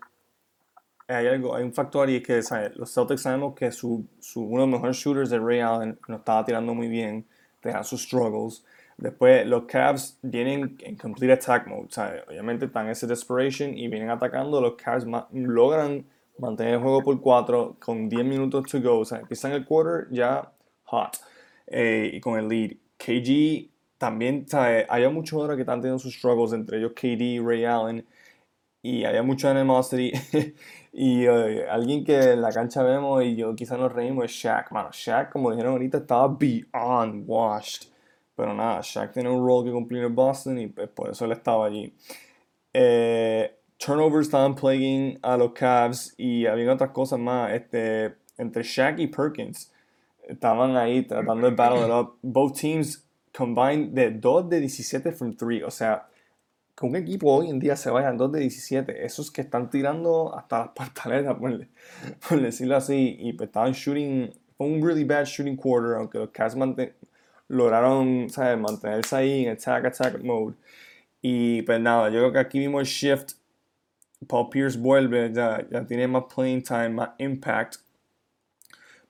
[1.08, 2.42] hay, algo, hay un factor y es que
[2.76, 6.18] los Celtics sabemos que su, su, uno de los mejores shooters de Ray Allen no
[6.18, 7.28] estaba tirando muy bien,
[7.60, 8.64] tenía sus struggles.
[8.98, 12.24] Después los Cavs vienen en complete attack mode, ¿sabes?
[12.28, 14.62] obviamente están en ese desperation y vienen atacando.
[14.62, 16.06] Los Cavs ma logran
[16.38, 19.00] mantener el juego por 4 con 10 minutos to go.
[19.00, 20.52] O sea, empiezan el quarter ya
[20.86, 21.18] hot
[21.68, 22.72] eh, y con el lead.
[22.98, 24.86] KG también, ¿sabes?
[24.90, 28.06] Hay muchos ahora que están teniendo sus struggles, entre ellos KD Ray Allen.
[28.82, 30.12] Y había mucha animosity.
[30.94, 34.72] y uh, alguien que en la cancha vemos y yo quizás nos reímos es Shaq.
[34.72, 37.93] Mano, Shaq, como dijeron ahorita, estaba beyond washed.
[38.36, 41.32] Pero nada, Shaq tiene un rol que cumplir en Boston y pues, por eso él
[41.32, 41.94] estaba allí.
[42.74, 47.52] Eh, turnovers estaban plaguing a los Cavs y había otras cosas más.
[47.54, 49.72] Este, entre Shaq y Perkins
[50.28, 52.18] estaban ahí tratando de battle it up.
[52.22, 55.64] Both teams combined de 2 de 17 from 3.
[55.64, 56.08] O sea,
[56.76, 59.06] que un equipo hoy en día se vaya en 2 de 17.
[59.06, 61.68] Esos que están tirando hasta las pantaletas, por,
[62.28, 63.18] por decirlo así.
[63.20, 64.34] Y pues estaban shooting.
[64.58, 66.56] Fue un really bad shooting quarter, aunque los Cavs
[67.54, 68.58] lograron ¿sabes?
[68.60, 70.56] mantenerse ahí en attack, attack mode.
[71.22, 73.34] Y pues nada, yo creo que aquí vimos el shift.
[74.28, 77.78] Paul Pierce vuelve, ya, ya tiene más playing time, más impact.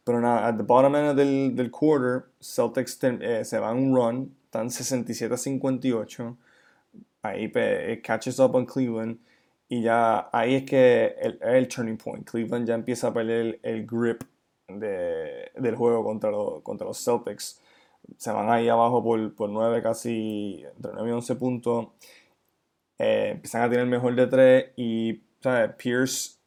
[0.04, 4.36] Pero nada, at the bottom end del, del quarter, Celtics eh, se van un run,
[4.46, 6.38] están 67 a 58.
[7.22, 9.18] Ahí pues, catches up on Cleveland.
[9.70, 12.30] Y ya ahí es que el, el turning point.
[12.30, 14.24] Cleveland ya empieza a perder el, el grip
[14.68, 17.62] de, del juego contra, lo, contra los Celtics.
[18.18, 21.88] Se van ahí abajo por, por 9, casi entre 9 y 11 puntos.
[23.00, 25.74] Eh, empiezan a tener mejor de 3 y ¿sabes?
[25.76, 26.38] Pierce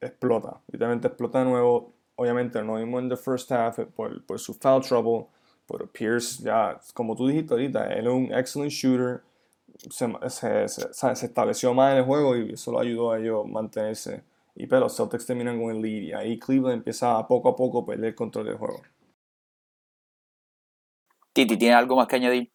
[0.00, 0.60] explota.
[0.70, 4.82] Literalmente explota de nuevo obviamente no vimos en the first half por, por su foul
[4.82, 5.26] trouble,
[5.66, 9.22] pero Pierce ya, como tú dijiste ahorita, él es un excellent shooter,
[9.90, 13.44] se, se, se, se estableció más en el juego y eso lo ayudó a ellos
[13.44, 14.22] a mantenerse.
[14.56, 17.80] Y pero Celtics terminan con el lead y ahí Cleveland empieza a poco a poco
[17.80, 18.82] a perder el control del juego.
[21.34, 22.50] Titi, ¿tiene algo más que añadir?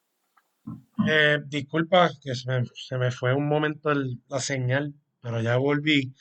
[1.07, 5.57] Eh, disculpa que se me, se me, fue un momento el, la señal, pero ya
[5.57, 6.13] volví.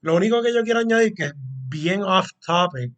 [0.00, 2.92] Lo único que yo quiero añadir que es bien off topic,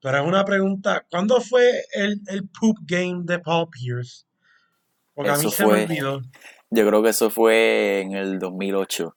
[0.00, 1.04] pero es una pregunta.
[1.10, 4.24] ¿Cuándo fue el, el poop game de Paul Pierce?
[5.14, 6.22] Porque eso a mí se fue, me olvidó.
[6.70, 9.14] Yo creo que eso fue en el 2008.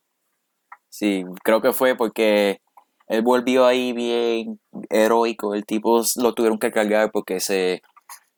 [0.90, 2.60] Sí, creo que fue porque
[3.08, 4.60] él volvió ahí bien
[4.90, 5.56] heroico.
[5.56, 7.82] El tipo lo tuvieron que cargar porque se,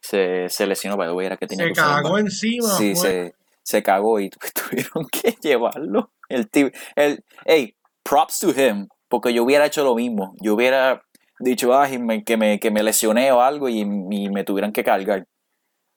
[0.07, 0.97] se, se lesionó.
[0.97, 2.69] Para era que tenía se que usar cagó encima.
[2.77, 4.29] Sí, se, se, cagó y
[4.69, 6.11] tuvieron que llevarlo.
[6.29, 10.35] El tipo, el, hey, props to him porque yo hubiera hecho lo mismo.
[10.39, 11.01] Yo hubiera
[11.39, 11.87] dicho, ah,
[12.25, 15.27] que, me, que me lesioné o algo y, y, me tuvieran que cargar.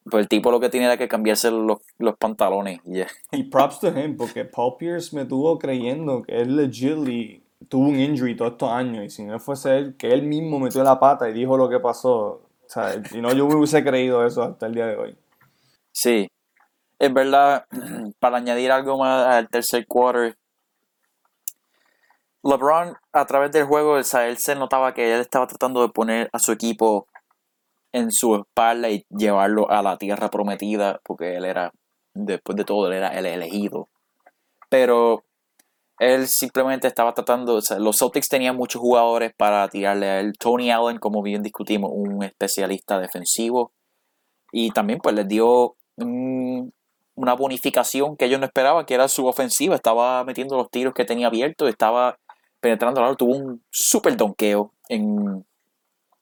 [0.05, 2.81] Pues el tipo lo que tiene era que cambiarse los, los pantalones.
[2.85, 3.09] Yeah.
[3.33, 7.99] Y props to him, porque Paul Pierce me tuvo creyendo que él legitly tuvo un
[7.99, 9.05] injury todos estos años.
[9.05, 11.81] Y si no fuese él, que él mismo metió la pata y dijo lo que
[11.81, 12.43] pasó.
[12.69, 15.19] O sea, si no, yo hubiese creído eso hasta el día de hoy.
[15.93, 16.29] Sí.
[16.99, 17.65] Es verdad,
[18.21, 20.37] para añadir algo más al tercer quarter,
[22.43, 26.39] LeBron, a través del juego, él se notaba que él estaba tratando de poner a
[26.39, 27.07] su equipo
[27.93, 31.73] en su espalda y llevarlo a la tierra prometida, porque él era,
[32.15, 33.89] después de todo, él era el elegido.
[34.69, 35.25] Pero
[35.99, 40.33] él simplemente estaba tratando, o sea, los Celtics tenían muchos jugadores para tirarle a él.
[40.39, 43.73] Tony Allen, como bien discutimos, un especialista defensivo.
[44.53, 46.73] Y también pues les dio un,
[47.15, 49.75] una bonificación que ellos no esperaban, que era su ofensiva.
[49.75, 52.17] Estaba metiendo los tiros que tenía abiertos, estaba
[52.61, 55.45] penetrando al tuvo un super donqueo en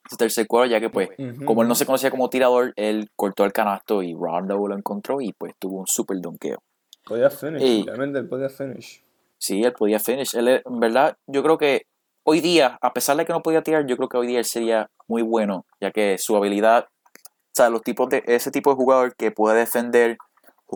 [0.08, 1.44] su tercer cuarto, ya que pues, uh -huh.
[1.44, 5.20] como él no se conocía como tirador, él cortó el canasto y Rondo lo encontró
[5.20, 6.62] y pues tuvo un super donqueo.
[7.04, 9.05] Podía finish, y, realmente podía finish.
[9.38, 10.34] Sí, él podía finish.
[10.34, 11.82] En verdad, yo creo que
[12.24, 14.44] hoy día, a pesar de que no podía tirar, yo creo que hoy día él
[14.44, 18.76] sería muy bueno, ya que su habilidad, o sea, los tipos de, ese tipo de
[18.76, 20.18] jugador que puede defender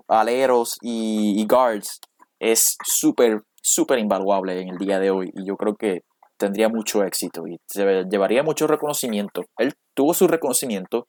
[0.09, 2.01] aleros y, y guards,
[2.38, 6.03] es súper súper invaluable en el día de hoy y yo creo que
[6.37, 9.44] tendría mucho éxito y se llevaría mucho reconocimiento.
[9.59, 11.07] Él tuvo su reconocimiento,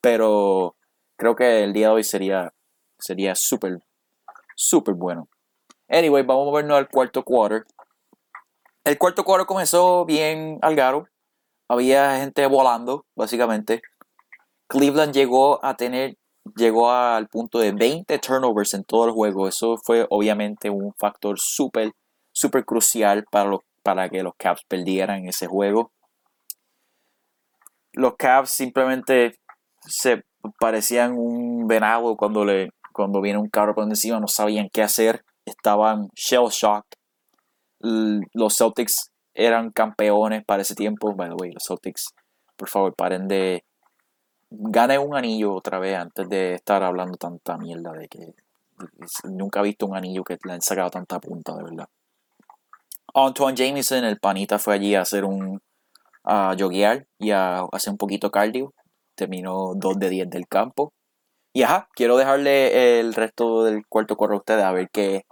[0.00, 0.76] pero
[1.16, 2.52] creo que el día de hoy sería
[2.98, 3.78] sería súper
[4.54, 5.28] súper bueno.
[5.88, 7.64] Anyway, vamos a movernos al cuarto quarter.
[8.84, 11.08] El cuarto quarter comenzó bien algaro.
[11.68, 13.82] Había gente volando, básicamente.
[14.68, 16.16] Cleveland llegó a tener,
[16.56, 19.48] llegó al punto de 20 turnovers en todo el juego.
[19.48, 21.92] Eso fue obviamente un factor súper,
[22.32, 25.92] súper crucial para, para que los Cavs perdieran ese juego.
[27.92, 29.38] Los Cavs simplemente
[29.80, 30.24] se
[30.58, 35.24] parecían un venado cuando, le, cuando viene un carro por encima, no sabían qué hacer,
[35.46, 36.84] estaban shell shock.
[37.80, 41.14] Los Celtics eran campeones para ese tiempo.
[41.14, 42.08] By the way, los Celtics,
[42.56, 43.64] por favor, paren de.
[44.50, 48.34] Ganen un anillo otra vez antes de estar hablando tanta mierda de que
[49.24, 51.88] nunca he visto un anillo que le han sacado tanta punta, de verdad.
[53.14, 55.60] Antoine Jameson, el panita, fue allí a hacer un.
[56.24, 58.72] a joguear y a hacer un poquito cardio.
[59.14, 60.92] Terminó 2 de 10 del campo.
[61.52, 65.24] Y ajá, quiero dejarle el resto del cuarto correo a ustedes a ver qué,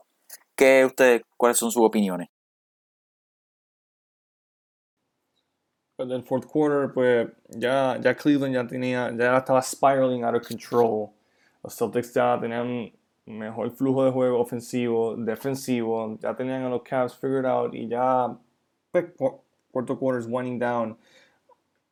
[0.56, 2.28] qué ustedes, cuáles son sus opiniones.
[5.96, 10.46] Pues del fourth quarter, pues ya, ya Cleveland ya tenía, ya estaba spiraling out of
[10.46, 11.10] control.
[11.62, 12.92] Los Celtics ya tenían
[13.26, 18.36] mejor flujo de juego ofensivo, defensivo, ya tenían a los Cavs figured out y ya
[18.90, 19.06] pues,
[19.70, 20.96] cuarto quarter is winding down.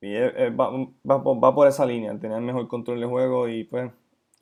[0.00, 0.70] Y eh, va,
[1.08, 3.90] va, va, por esa línea, tenían mejor control de juego y pues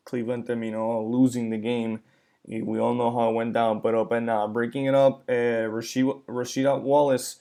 [0.05, 2.01] Cleveland terminó losing the game.
[2.47, 3.81] We all know how it went down.
[3.83, 7.41] Pero pues nada, breaking it up, eh, Rashida Wallace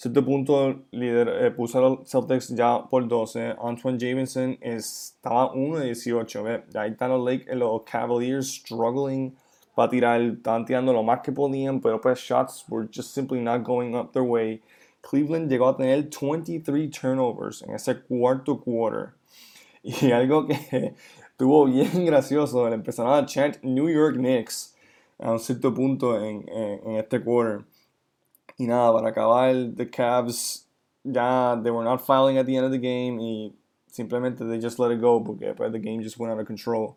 [0.00, 3.54] Cierto punto líder, eh, puso a los Celtics ya por 12.
[3.62, 6.42] Antoine Jameson estaba 1 de 18.
[6.42, 6.62] ¿ve?
[6.74, 9.36] Ahí están los, Lake, los Cavaliers struggling
[9.74, 10.22] para tirar.
[10.22, 14.10] Estaban tirando lo más que podían, pero pues shots were just simply not going up
[14.14, 14.62] their way.
[15.02, 19.12] Cleveland llegó a tener 23 turnovers en ese cuarto quarter.
[19.82, 20.94] Y algo que
[21.40, 24.76] estuvo bien gracioso, le empezaron a chant New York Knicks
[25.18, 27.64] a un cierto punto en, en, en este quarter.
[28.58, 30.66] Y nada, para acabar, the Cavs
[31.02, 33.54] ya, they were not filing at the end of the game y
[33.90, 36.96] simplemente they just let it go porque the game just went out of control.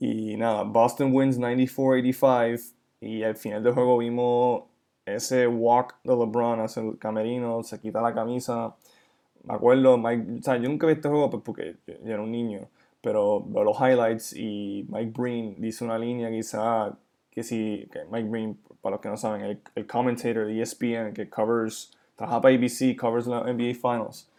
[0.00, 4.64] Y nada, Boston wins 94-85 y al final del juego vimos
[5.06, 8.74] ese walk de LeBron hacia el camerino, se quita la camisa.
[9.44, 12.32] Me acuerdo, Mike, o sea, yo nunca vi este juego pues, porque yo, era un
[12.32, 12.68] niño,
[13.04, 16.96] pero veo los highlights y Mike Breen dice una línea quizá
[17.30, 21.12] que si, que Mike Breen para los que no saben, el, el commentator de ESPN
[21.12, 24.30] que covers, trabaja para ABC, covers la NBA Finals,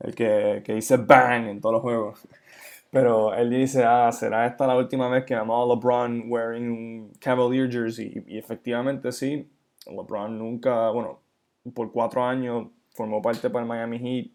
[0.00, 2.26] el que, que dice bang en todos los juegos.
[2.90, 7.12] Pero él dice, ah, será esta la última vez que vamos a LeBron wearing un
[7.20, 8.24] Cavalier jersey.
[8.26, 9.48] Y, efectivamente sí,
[9.86, 11.20] LeBron nunca, bueno,
[11.74, 14.30] por cuatro años formó parte para el Miami Heat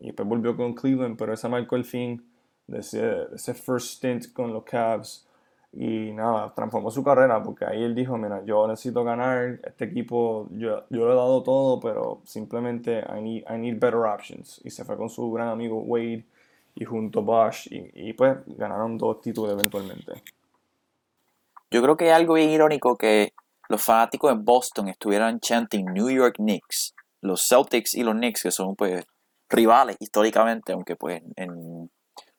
[0.00, 2.31] y después volvió con Cleveland, pero ese marcó el fin
[2.66, 5.26] de ese, de ese first stint con los Cavs.
[5.74, 10.48] Y nada, transformó su carrera porque ahí él dijo, mira, yo necesito ganar, este equipo,
[10.50, 14.60] yo, yo le he dado todo, pero simplemente I need, I need better options.
[14.64, 16.26] Y se fue con su gran amigo Wade
[16.74, 20.12] y junto Bosch y, y pues ganaron dos títulos eventualmente.
[21.70, 23.32] Yo creo que es algo bien irónico que
[23.70, 28.50] los fanáticos en Boston estuvieran chanting New York Knicks, los Celtics y los Knicks, que
[28.50, 29.06] son pues
[29.48, 31.50] rivales históricamente, aunque pues en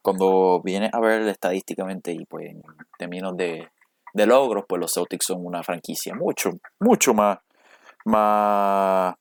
[0.04, 2.62] cuando vienes a ver estadísticamente y pues en
[3.00, 3.68] términos de,
[4.14, 7.40] de logros, pues los Celtics son una franquicia mucho, mucho más,
[8.06, 9.16] más,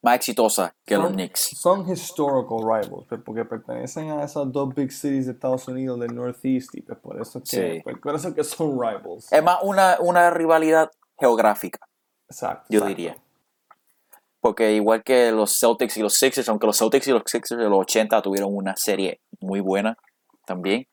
[0.00, 1.40] más exitosa que son, los Knicks.
[1.58, 6.14] Son historical rivals, pues, porque pertenecen a esas dos big cities de Estados Unidos del
[6.14, 7.80] Northeast y pues por eso que, Sí.
[7.82, 9.32] pues, por eso que son rivals.
[9.32, 11.80] Es más una, una rivalidad geográfica,
[12.28, 12.66] Exacto.
[12.70, 12.88] yo exacto.
[12.96, 13.16] diría.
[14.46, 17.68] Porque igual que los Celtics y los Sixers, aunque los Celtics y los Sixers de
[17.68, 19.98] los 80 tuvieron una serie muy buena
[20.46, 20.86] también.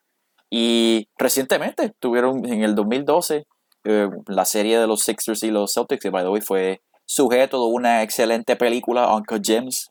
[0.50, 3.46] Y recientemente tuvieron en el 2012
[3.84, 7.64] eh, la serie de los Sixers y los Celtics, que by the way fue sujeto
[7.64, 9.88] de una excelente película, Uncle Gems.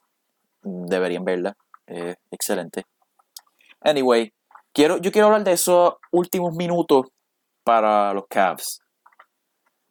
[0.61, 1.55] Deberían verla.
[1.87, 2.83] eh, excelente.
[3.79, 4.33] Anyway,
[4.73, 7.05] quiero, yo quiero hablar de esos últimos minutos
[7.63, 8.81] para los Cavs.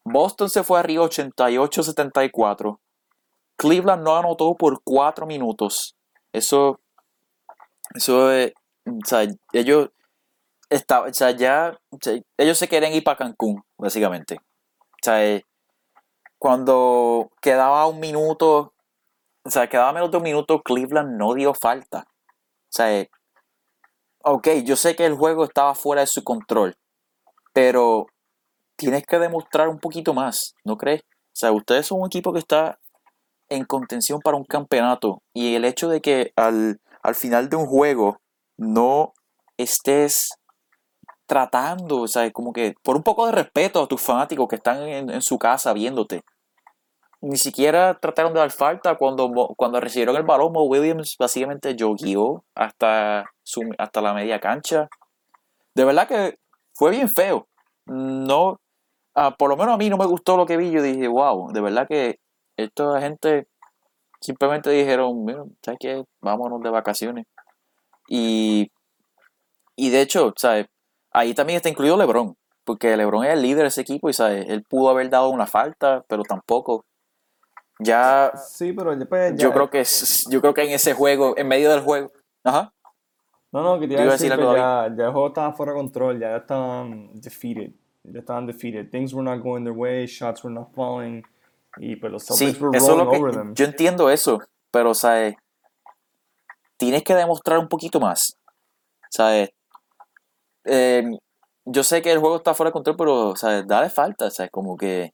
[0.05, 2.79] Boston se fue arriba 88-74.
[3.62, 5.94] Cleveland no anotó por 4 minutos.
[6.33, 6.81] Eso,
[7.94, 8.53] eso es,
[8.85, 9.90] o sea, ellos,
[10.68, 11.79] o sea, ya,
[12.37, 14.38] ellos se quieren ir para Cancún, básicamente.
[14.38, 15.44] O sea, eh,
[16.38, 18.75] cuando quedaba un minuto,
[19.44, 22.09] o sea, quedaba menos de un minuto, Cleveland no dio falta.
[22.09, 23.11] O sea, eh,
[24.25, 26.75] ok, yo sé que el juego estaba fuera de su control,
[27.53, 28.07] pero
[28.75, 31.03] tienes que demostrar un poquito más, ¿no crees?
[31.03, 32.81] O sea, ustedes son un equipo que está
[33.55, 37.67] en contención para un campeonato y el hecho de que al, al final de un
[37.67, 38.21] juego
[38.57, 39.12] no
[39.57, 40.31] estés
[41.27, 44.83] tratando, o sea, como que por un poco de respeto a tus fanáticos que están
[44.83, 46.23] en, su casa viéndote.
[47.21, 50.53] Ni siquiera trataron de dar falta cuando, cuando recibieron el balón.
[50.53, 54.88] Mo Williams básicamente jogueó hasta, su, hasta la media cancha.
[55.75, 56.37] De verdad que
[56.75, 57.47] fue bien feo.
[57.87, 58.61] No,
[59.15, 60.71] ah, por lo menos a mí no me gustó lo que vi.
[60.71, 62.19] Yo dije, wow, de verdad que
[62.57, 63.47] esta gente
[64.21, 66.05] simplemente dijeron, mira, ¿sabes qué?
[66.21, 67.27] Vámonos de vacaciones.
[68.09, 68.71] Y,
[69.77, 70.67] y de hecho, ¿sabes?
[71.12, 74.47] Ahí también está incluido LeBron, porque LeBron es el líder de ese equipo y, ¿sabes?
[74.49, 76.85] Él pudo haber dado una falta, pero tampoco.
[77.79, 79.83] Ya, Sí, pero después ya- yo creo que
[80.31, 82.12] yo creo que en ese juego, en medio del juego,
[82.45, 82.73] ajá,
[83.51, 85.27] No, no, que te iba a iba a decir decir que ya, ya el juego
[85.29, 87.73] estaba fuera de control, ya estaban defeated.
[88.05, 88.91] Ya estaban defeated.
[88.91, 91.23] Things were not going their way, shots were not falling.
[91.79, 93.55] Y pues los sí, were eso lo que, over them.
[93.55, 94.39] yo entiendo eso,
[94.71, 95.35] pero, ¿sabes?
[96.77, 98.37] Tienes que demostrar un poquito más,
[99.11, 99.51] ¿sabes?
[100.65, 101.03] Eh,
[101.65, 103.67] yo sé que el juego está fuera de control, pero, ¿sabes?
[103.67, 104.51] Dale falta, ¿sabes?
[104.51, 105.13] Como que,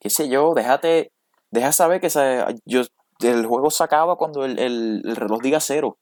[0.00, 1.12] qué sé yo, déjate,
[1.50, 2.60] deja saber que, ¿sabes?
[2.66, 2.82] Yo,
[3.20, 5.98] el juego se acaba cuando el, el- el reloj diga cero.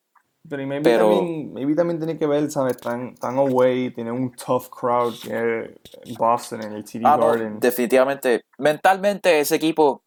[0.48, 2.76] Pero y maybe, pero- también, maybe también tiene que ver, ¿sabes?
[2.78, 7.60] Tan, tan away, tiene un tough crowd es Boston en el TD Ah, no, Garden.
[7.60, 8.42] definitivamente.
[8.58, 10.02] Mentalmente ese equipo,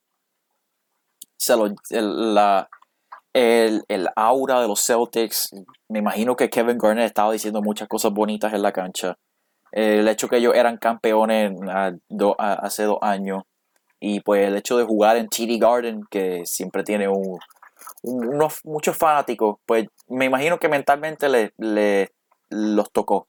[1.37, 2.67] se lo, el, la,
[3.33, 5.49] el, el aura de los Celtics,
[5.89, 9.15] me imagino que Kevin Garnett estaba diciendo muchas cosas bonitas en la cancha.
[9.71, 11.51] El hecho que ellos eran campeones
[12.09, 13.43] do- ah, hace dos años
[13.99, 17.39] y pues el hecho de jugar en TD Garden, que siempre tiene un-
[18.03, 22.11] unos, muchos fanáticos, pues me imagino que mentalmente le, le-
[22.49, 23.27] los tocó.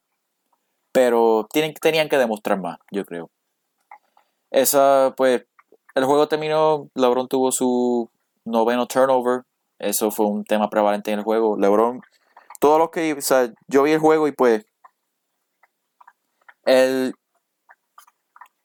[0.92, 3.30] Pero tienen, tenían que demostrar más, yo creo.
[4.50, 5.44] Esa, pues,
[5.94, 8.10] el juego terminó, LeBron tuvo su
[8.44, 9.42] noveno turnover,
[9.78, 11.56] eso fue un tema prevalente en el juego.
[11.58, 12.00] LeBron,
[12.60, 14.66] todos los que, o sea, yo vi el juego y pues,
[16.66, 17.14] él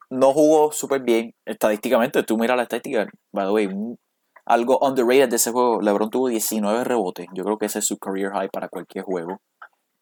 [0.10, 2.24] no jugó súper bien estadísticamente.
[2.24, 3.68] Tú miras la estadística, by the way,
[4.50, 5.80] algo underrated de ese juego.
[5.82, 7.28] LeBron tuvo 19 rebotes.
[7.34, 9.40] Yo creo que ese es su career high para cualquier juego.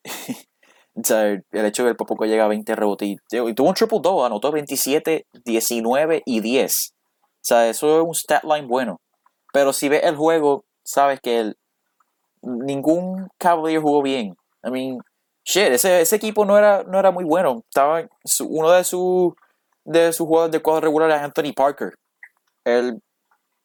[0.95, 3.17] o sea, el hecho de que el poco llega a 20 rebotes y,
[3.53, 6.93] tuvo un triple double, anotó 27, 19 y 10.
[6.93, 9.01] O sea, eso es un stat line bueno.
[9.51, 11.53] Pero si ves el juego, sabes que
[12.41, 14.35] ningún Cavalier jugó bien.
[14.63, 14.97] I mean,
[15.43, 17.63] shit, ese, ese equipo no era, no era muy bueno.
[17.67, 18.07] Estaba
[18.47, 19.33] uno de sus
[19.83, 21.93] de sus jugadores de cuadro regular es Anthony Parker.
[22.65, 23.01] Él,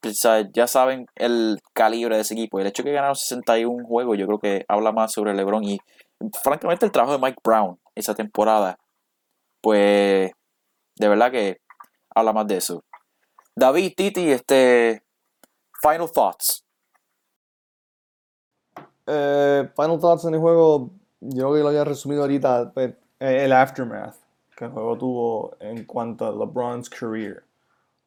[0.05, 2.59] o sea, ya saben el calibre de ese equipo.
[2.61, 5.79] El hecho de que ganaron 61 juegos, yo creo que habla más sobre LeBron y,
[6.43, 8.79] francamente, el trabajo de Mike Brown esa temporada,
[9.61, 10.33] pues,
[10.97, 11.59] de verdad que
[12.15, 12.83] habla más de eso.
[13.55, 15.03] David, Titi, este,
[15.81, 16.65] final thoughts.
[19.07, 23.53] Eh, final thoughts en el juego, yo creo que lo había resumido ahorita, pues, el
[23.53, 24.17] aftermath
[24.57, 27.45] que el juego tuvo en cuanto a LeBron's career.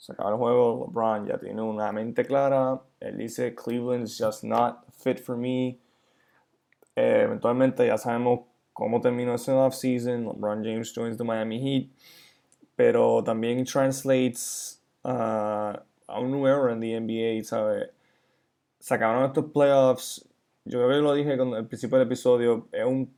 [0.05, 4.43] Se acaba el juego, LeBron ya tiene una mente clara, él dice Cleveland is just
[4.43, 5.79] not fit for me.
[6.95, 8.41] Eh, eventualmente ya sabemos
[8.71, 11.89] cómo terminó ese offseason, LeBron James joins the Miami Heat,
[12.75, 15.09] pero también translates uh,
[16.07, 17.89] a un nuevo era en la NBA, ¿sabes?
[18.77, 20.23] Se acabaron estos playoffs,
[20.65, 23.11] yo creo que lo dije con- al principio del episodio, es un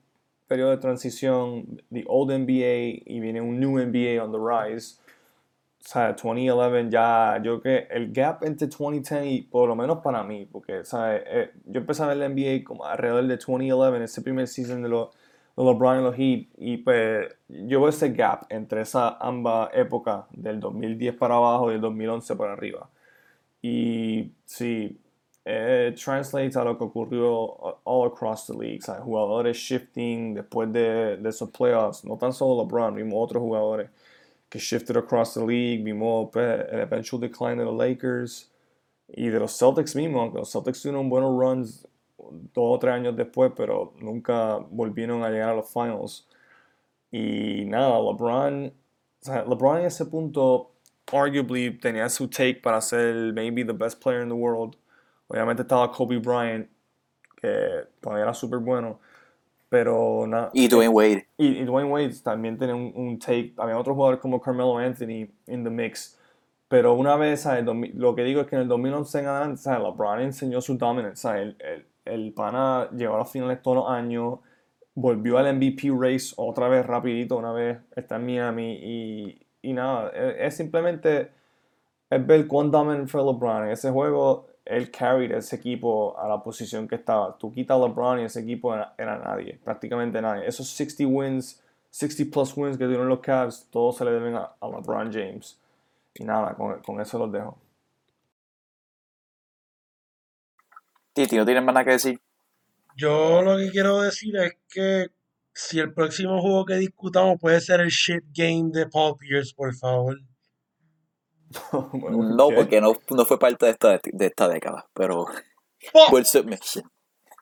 [0.48, 5.02] periodo de transición, the old NBA y viene un new NBA on the rise.
[5.80, 10.00] O sea, 2011 ya, yo creo que el gap entre 2010 y por lo menos
[10.00, 11.24] para mí, porque, ¿sabes?
[11.26, 14.90] Eh, yo empecé a ver la NBA como alrededor de 2011, ese primer season de
[14.90, 15.10] los
[15.56, 20.26] de LeBron y los Heat, y pues yo veo ese gap entre esa ambas épocas,
[20.32, 22.90] del 2010 para abajo y del 2011 para arriba.
[23.62, 25.00] Y sí,
[25.46, 27.32] eh, translates a lo que ocurrió
[27.84, 28.82] all across the league.
[28.82, 29.02] ¿sabes?
[29.04, 32.04] Jugadores shifting después de, de esos playoffs.
[32.06, 33.90] No tan solo LeBron, vimos otros jugadores
[34.50, 35.84] que shifted across the league.
[35.84, 38.52] Vimos pues, el eventual decline de los Lakers
[39.10, 40.22] y de los Celtics mismos.
[40.22, 45.30] Aunque los Celtics tuvieron buenos runs dos o tres años después, pero nunca volvieron a
[45.30, 46.28] llegar a los finals.
[47.12, 50.72] Y nada, LeBron, o sea, LeBron en ese punto,
[51.12, 54.76] arguably, tenía su take para ser maybe the best player in the world.
[55.28, 56.70] Obviamente estaba Kobe Bryant,
[57.42, 59.00] que todavía era súper bueno,
[59.70, 60.50] pero nada.
[60.54, 61.27] Y Dwayne Wade.
[61.38, 63.54] Y, Dwayne Wade también tenía un, take.
[63.58, 66.20] Había otros jugadores como Carmelo Anthony in the mix.
[66.68, 67.64] Pero una vez, ¿sabes?
[67.94, 69.82] Lo que digo es que en el 2011 en adelante, ¿sabes?
[69.84, 71.30] LeBron enseñó su dominance.
[71.30, 74.40] El, el, el pana llegó a las finales todos los años,
[74.96, 80.10] volvió al MVP race otra vez rapidito, una vez está en Miami y, y nada,
[80.10, 81.32] es, simplemente
[82.10, 83.66] es ver cuán dominant fue LeBron.
[83.66, 87.38] En ese juego, él carried ese equipo a la posición que estaba.
[87.38, 90.48] Tú quitas a LeBron y ese equipo era, nadie, prácticamente nadie.
[90.48, 91.62] Esos 60 wins,
[91.92, 95.58] 60 plus wins que tuvieron los Cavs, todos se le deben a, LeBron James.
[96.16, 97.58] Y nada, con, con eso los dejo.
[101.14, 102.20] Titi, ¿no tienes más nada que decir?
[102.96, 105.08] Yo lo que quiero decir es que
[105.54, 109.74] si el próximo juego que discutamos puede ser el shit game de Paul Pierce, por
[109.76, 110.20] favor.
[111.92, 112.94] no, porque no,
[113.26, 115.26] fue parte de esta, de esta década, pero.
[116.10, 116.90] Full submission.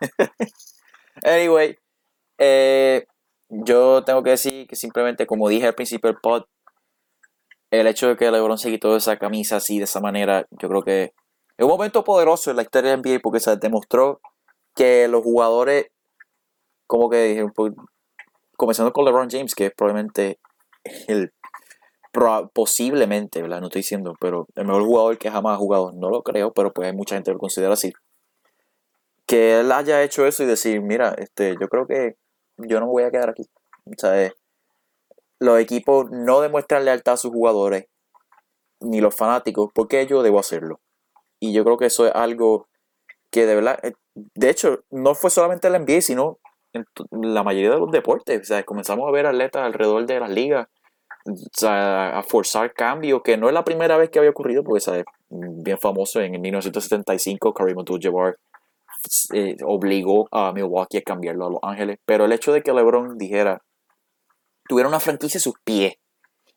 [1.24, 1.78] anyway,
[2.38, 3.06] eh,
[3.50, 6.44] yo tengo que decir que simplemente, como dije al principio del pod,
[7.72, 10.84] el hecho de que LeBron se quitó esa camisa así, de esa manera, yo creo
[10.84, 11.14] que
[11.58, 14.20] es un momento poderoso en la historia de NBA porque se demostró
[14.76, 15.88] que los jugadores,
[16.86, 17.74] como que dijeron, pues,
[18.58, 20.40] comenzando con LeBron James, que es probablemente
[21.08, 21.34] el
[22.54, 23.60] posiblemente, ¿verdad?
[23.60, 26.72] No estoy diciendo, pero el mejor jugador que jamás ha jugado, no lo creo, pero
[26.72, 27.94] pues hay mucha gente que lo considera así.
[29.26, 32.16] Que él haya hecho eso y decir, mira, este, yo creo que
[32.58, 33.44] yo no me voy a quedar aquí.
[33.86, 34.34] O sea, eh,
[35.40, 37.88] los equipos no demuestran lealtad a sus jugadores,
[38.80, 40.80] ni los fanáticos, porque yo debo hacerlo.
[41.40, 42.68] Y yo creo que eso es algo
[43.32, 46.40] que de verdad, eh, de hecho, no fue solamente el NBA, sino
[46.74, 48.42] en la mayoría de los deportes.
[48.42, 50.68] O sea, comenzamos a ver atletas alrededor de las ligas
[51.64, 55.06] a forzar cambios, que no es la primera vez que había ocurrido, porque ¿sabes?
[55.30, 58.38] bien famoso en 1975, Kareem Abdul-Jabbar
[59.34, 63.18] eh, obligó a Milwaukee a cambiarlo a Los Ángeles, pero el hecho de que LeBron
[63.18, 63.62] dijera,
[64.68, 65.96] tuviera una franquicia a sus pies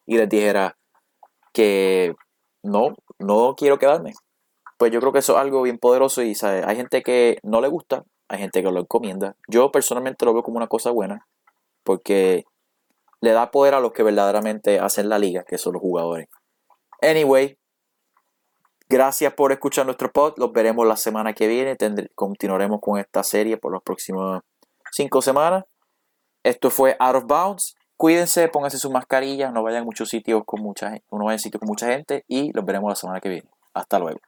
[0.06, 0.76] y les dijera
[1.52, 2.14] que
[2.62, 4.12] no, no quiero quedarme,
[4.78, 6.64] pues yo creo que eso es algo bien poderoso y ¿sabes?
[6.66, 9.34] hay gente que no le gusta, hay gente que lo encomienda.
[9.48, 11.26] Yo personalmente lo veo como una cosa buena,
[11.82, 12.44] porque
[13.20, 16.28] le da poder a los que verdaderamente hacen la liga, que son los jugadores.
[17.00, 17.58] Anyway,
[18.88, 20.34] gracias por escuchar nuestro pod.
[20.36, 21.76] Los veremos la semana que viene.
[22.14, 24.42] continuaremos con esta serie por las próximas
[24.92, 25.64] cinco semanas.
[26.42, 27.76] Esto fue Out of Bounds.
[27.96, 31.38] Cuídense, pónganse su mascarilla, no vayan a muchos sitios con mucha gente, no vayan a
[31.38, 33.50] sitios con mucha gente y los veremos la semana que viene.
[33.74, 34.20] Hasta luego.